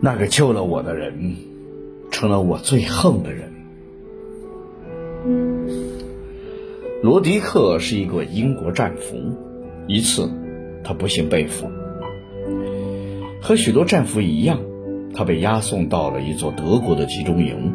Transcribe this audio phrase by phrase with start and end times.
[0.00, 1.36] 那个救了我的人，
[2.10, 3.52] 成了我最恨的人。
[7.02, 9.16] 罗迪克是一个英国战俘，
[9.86, 10.30] 一次，
[10.82, 11.68] 他不幸被俘。
[13.42, 14.60] 和许多战俘一样，
[15.14, 17.74] 他被押送到了一座德国的集中营。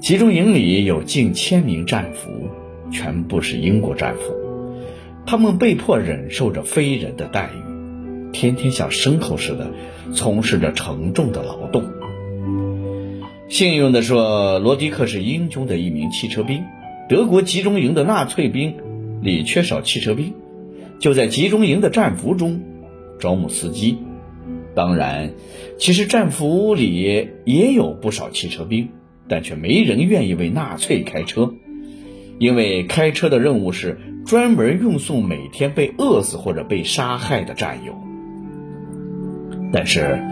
[0.00, 2.30] 集中营里有近千名战俘，
[2.94, 4.32] 全部是英国战俘，
[5.26, 9.70] 他们被迫忍受着非人的待遇，天天像牲口似的
[10.14, 11.84] 从事着沉重的劳动。
[13.50, 16.62] 幸运的说，罗迪克是英军的一名汽车兵。
[17.06, 18.76] 德国集中营的纳粹兵
[19.20, 20.32] 里缺少汽车兵，
[20.98, 22.62] 就在集中营的战俘中
[23.20, 23.98] 招募司机。
[24.74, 25.32] 当然，
[25.78, 28.88] 其实战俘里也有不少汽车兵，
[29.28, 31.54] 但却没人愿意为纳粹开车，
[32.38, 37.94] 因为开车的任务是专门运送每天被饿死或者被杀害的战友。
[39.72, 40.22] 但是，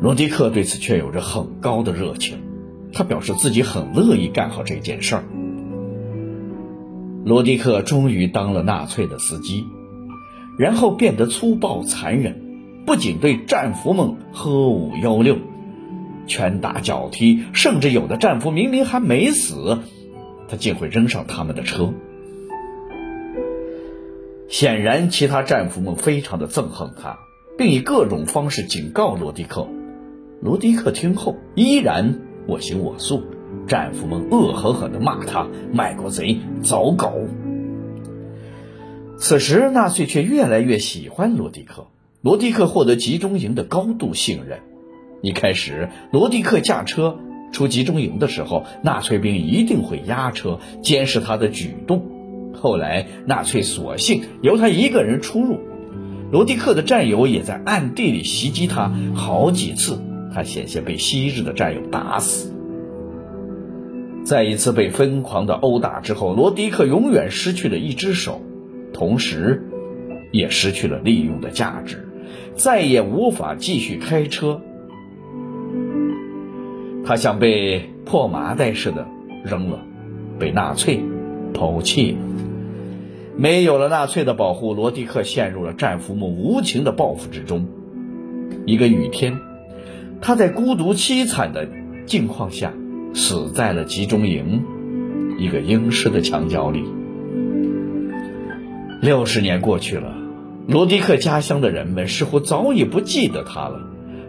[0.00, 2.38] 罗迪克对此却有着很高的热情，
[2.92, 5.24] 他表示自己很乐意干好这件事儿。
[7.24, 9.64] 罗迪克终于当了纳粹的司机，
[10.58, 12.40] 然后变得粗暴残忍。
[12.84, 15.38] 不仅对战俘们喝五吆六、
[16.26, 19.78] 拳打脚踢，甚至有的战俘明明还没死，
[20.52, 21.94] 他竟会扔上他们的车。
[24.48, 27.16] 显然，其他战俘们非常的憎恨他，
[27.56, 29.66] 并以各种方式警告罗迪克。
[30.42, 33.22] 罗迪克听后依然我行我素，
[33.66, 37.26] 战俘们恶狠狠地骂他“卖国贼”“走狗”。
[39.16, 41.86] 此时，纳粹却越来越喜欢罗迪克。
[42.20, 44.60] 罗迪克获得集中营的高度信任。
[45.22, 47.18] 一开始，罗迪克驾车
[47.52, 52.02] 出集中营的时候，纳粹兵一定会压车监视他的举动。
[52.54, 55.60] 后来，纳粹索性由他一个人出入。
[56.30, 59.98] 罗迪克的战友也在暗地里袭击他好几次，
[60.34, 62.52] 他险些被昔日的战友打死。
[64.24, 68.40] 在一次被疯狂的殴打之后，罗迪克永远失去了一只手，
[68.94, 69.68] 同时，
[70.30, 72.08] 也失去了利用的价值。
[72.54, 74.60] 再也无法继续开车，
[77.04, 79.06] 他像被破麻袋似的
[79.44, 79.80] 扔了，
[80.38, 81.00] 被纳粹
[81.52, 82.18] 抛弃了。
[83.36, 87.66] 没有了纳粹的保护，罗迪克陷入了战俘们无情的报复之中。
[88.66, 89.38] 一个雨天，
[90.20, 91.68] 他在孤独凄惨的
[92.06, 92.72] 境况下
[93.14, 94.62] 死在了集中营
[95.38, 96.84] 一个英式的墙角里。
[99.00, 100.16] 六十年过去了。
[100.68, 103.80] 罗迪克家乡的人们似乎早已不记得他了。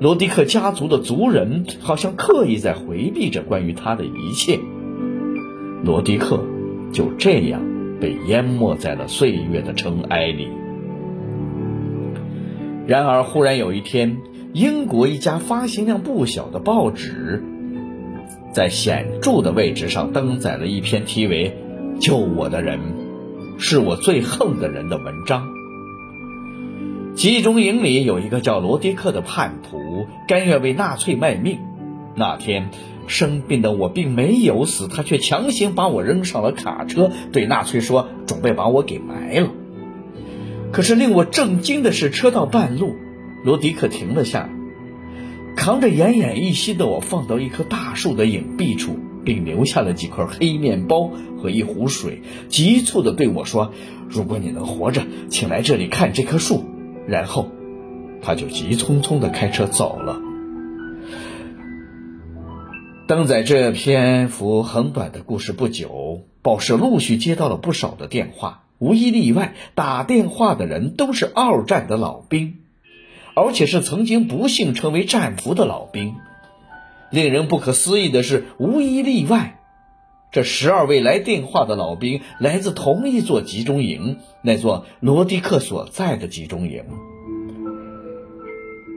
[0.00, 4.60] 罗迪克家族的族人好像刻意在回避着关于他的一切。
[5.84, 6.44] 罗迪克
[6.92, 7.60] 就这样
[8.00, 10.48] 被淹没在了岁月的尘埃里。
[12.86, 14.18] 然而，忽然有一天，
[14.52, 17.42] 英国一家发行量不小的报纸，
[18.52, 21.56] 在显著的位置上登载了一篇题为
[22.00, 22.78] 《救我的人
[23.58, 25.57] 是我最恨的人》的文章。
[27.18, 31.58] 集中营里有一个叫罗迪克的叛徒，甘愿为纳粹卖命。
[32.14, 32.70] 那天
[33.08, 39.50] 生病的我并没有死，他却强行把我扔上了卡车，对纳粹说准备把我给埋了。
[40.70, 42.94] 可是令我震惊的是，车到半路，
[43.44, 44.50] 罗迪克停了下来，
[45.56, 51.10] 扛着奄奄一息的我放到一棵大树的隐蔽处，并留下了几块黑面包
[51.42, 53.72] 和一壶水，急促地对我说
[54.08, 56.64] ：“如果你能活着，请来这里看这棵树。”
[57.08, 57.48] 然后，
[58.20, 60.20] 他就急匆匆的开车走了。
[63.06, 72.58] 登载这篇幅很短的故事不久，报社陆续接到了不少的电话，无一例外，打电话的人都是二战的老兵，
[73.34, 76.16] 而且是曾经不幸成为战俘的老兵。
[77.10, 79.57] 令人不可思议的是，无一例外。
[80.30, 86.84] 这十二位来电话的老兵来自同一座集中营，那座罗迪克所在的集中营。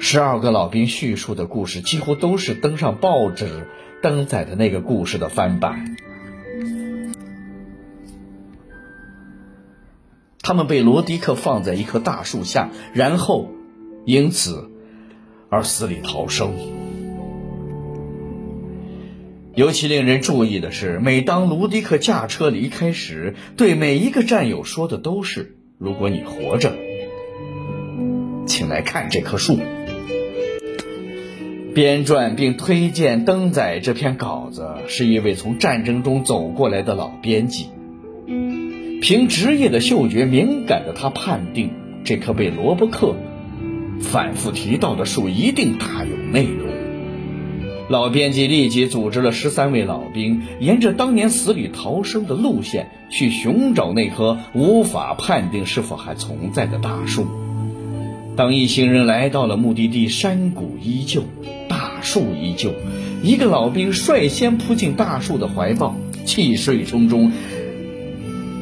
[0.00, 3.66] 十二个老兵叙述的故事几乎都是登上报纸
[4.02, 5.96] 登载的那个故事的翻版。
[10.40, 13.50] 他们被罗迪克放在一棵大树下，然后
[14.06, 14.70] 因此
[15.50, 16.77] 而死里逃生。
[19.58, 26.76] 尤其令人注意的是，每当卢迪克驾车离开时，对每一个战友说的都是：“如果你活着，
[28.46, 29.58] 请来看这棵树。”
[31.74, 37.66] 编撰并推荐登载这篇稿子是一位从战争中走过来的老编辑。
[39.02, 41.72] 凭职业的嗅觉敏感的他判定，
[42.04, 43.16] 这棵被罗伯克
[44.00, 46.67] 反复提到的树一定大有内容。
[47.88, 57.26] 老编辑立即组织了十三位老兵，沿着当年死里逃生的路线去寻找那棵无法判定是否还存在的大树。
[58.36, 61.24] 当一行人来到了目的地，山谷依旧，
[61.66, 62.72] 大树依旧，
[63.22, 65.96] 一个老兵率先扑进大树的怀抱，
[66.26, 67.30] 气势汹汹。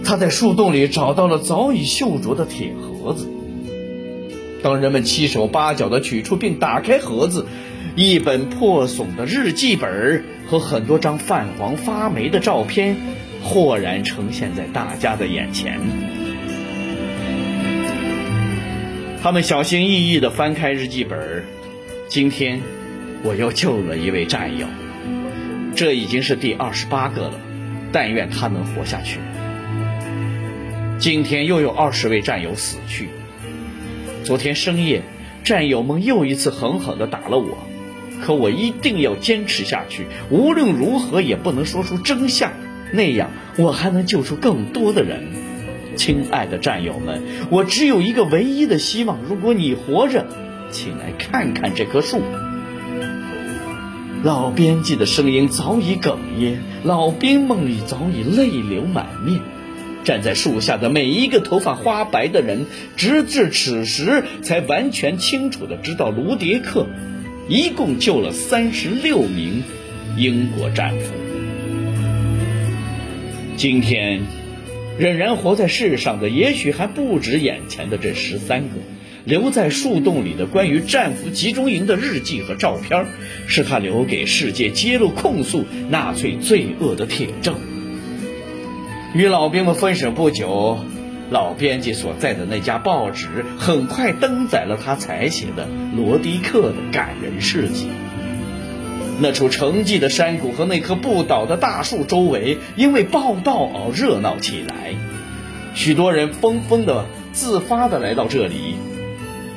[0.04, 3.26] 他在树洞里找到了早已锈着的铁盒子。
[4.62, 7.46] 当人们七手八脚地取出并打开盒子，
[7.96, 12.94] 一本破损的日记本和很多张泛黄发霉的照片，
[13.42, 15.80] 豁然呈现在大家的眼前。
[19.22, 21.42] 他们小心翼翼地翻开日记本，
[22.06, 22.60] 今天
[23.22, 24.66] 我又救了一位战友，
[25.74, 27.40] 这已经是第二十八个了。
[27.92, 29.20] 但愿他能活下去。
[30.98, 33.08] 今天又有二十位战友死去。
[34.22, 35.00] 昨天深夜，
[35.44, 37.56] 战友们又一次狠狠地打了我。
[38.22, 42.52] 可我一定要坚持下去，无论如何也不能说出真相，
[42.92, 45.28] 那样我还能救出更多的人。
[45.96, 50.26] 亲爱的战友们，我只有一个唯一的希望：如果你活着，
[50.70, 52.20] 请来看看这棵树。
[54.22, 59.40] 老编辑的声音早已哽咽，老兵梦里早已泪流满面。
[60.04, 62.66] 站在树下的每一个头发花白的人，
[62.96, 66.86] 直至此时才完全清楚地知道卢迪克。
[67.48, 69.62] 一共救了三十六名
[70.16, 71.12] 英国战俘。
[73.56, 74.22] 今天
[74.98, 78.74] 仍然活在世上的，也许还不止眼前的这十三个。
[79.24, 83.06] 留在树洞里的关于战俘集中营的日记和照片，
[83.48, 87.56] 是他留给世界揭露控诉纳粹罪恶的铁证。
[89.14, 90.78] 与老兵们分手不久。
[91.30, 97.88] 老编辑所在的那家报纸很快登载了他采写的罗迪克的感人事迹。
[99.18, 104.94] 那处沉寂的山谷和那棵不倒的大树周围，因为报道而热闹起来。
[105.74, 108.76] 许多人纷纷的自发的来到这里，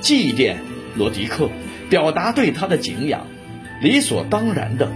[0.01, 0.55] 祭奠
[0.95, 1.49] 罗迪克，
[1.89, 3.27] 表达对他的敬仰。
[3.81, 4.89] 理所当然的，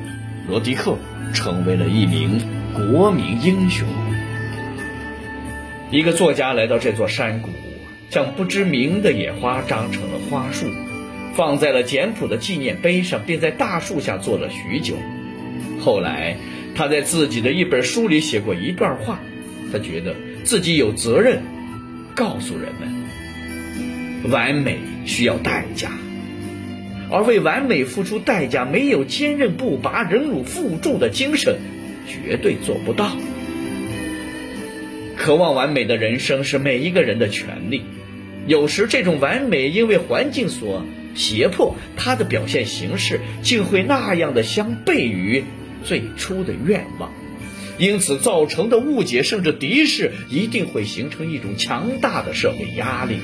[0.47, 0.97] 罗迪克
[1.33, 2.41] 成为了一名
[2.73, 3.85] 国民英雄。
[5.93, 7.49] 一个作家来到这座山谷，
[8.09, 10.65] 将不知名的野花长成了花束，
[11.35, 14.95] 放在了简朴的纪念碑上，并在大树下坐了许久。
[15.79, 16.37] 后来，
[16.73, 19.19] 他在自己的一本书里写过一段话，
[19.71, 21.43] 他觉得自己有责任
[22.15, 25.91] 告诉人们：完美需要代价，
[27.11, 31.59] 而为完美付出代价，没有坚韧不拔、忍辱负重的精神，
[32.07, 33.15] 绝对做不到。
[35.23, 37.85] 渴望完美的人生是每一个人的权利，
[38.45, 40.85] 有时这种完美因为环境所
[41.15, 45.45] 胁迫，它的表现形式竟会那样的相悖于
[45.85, 47.13] 最初的愿望，
[47.77, 53.19] 因此造成的误解甚至敌视，一定会形成一种强大的社会压力。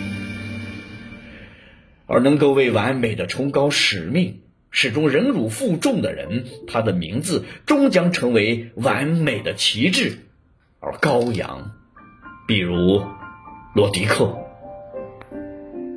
[2.05, 4.39] 而能够为完美的崇高使命
[4.71, 10.19] 始终忍辱负重的人，他的名字终将成为完美的旗帜，
[10.79, 11.73] 而羔羊。
[12.49, 13.03] 比如，
[13.75, 14.39] 罗迪克，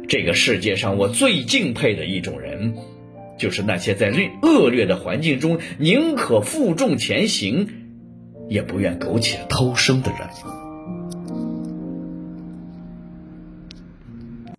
[0.06, 2.76] 这个世界上我最敬佩的一种人，
[3.38, 7.68] 就是那些在恶恶劣的环境中宁可负重前行，
[8.50, 10.61] 也不愿苟且偷生的人。